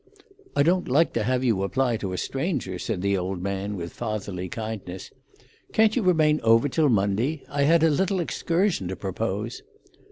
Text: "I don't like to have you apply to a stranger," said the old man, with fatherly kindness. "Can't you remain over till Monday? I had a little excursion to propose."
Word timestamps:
"I 0.55 0.63
don't 0.63 0.87
like 0.87 1.13
to 1.13 1.21
have 1.21 1.43
you 1.43 1.61
apply 1.61 1.97
to 1.97 2.11
a 2.11 2.17
stranger," 2.17 2.79
said 2.79 3.03
the 3.03 3.15
old 3.15 3.39
man, 3.39 3.75
with 3.77 3.93
fatherly 3.93 4.49
kindness. 4.49 5.11
"Can't 5.73 5.95
you 5.95 6.01
remain 6.01 6.41
over 6.41 6.67
till 6.67 6.89
Monday? 6.89 7.43
I 7.47 7.65
had 7.65 7.83
a 7.83 7.89
little 7.91 8.19
excursion 8.19 8.87
to 8.87 8.95
propose." 8.95 9.61